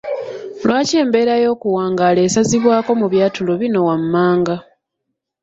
[0.65, 4.55] Lwaki embeera y’okuwangaala esazibwako mu byatulo bino wammanga?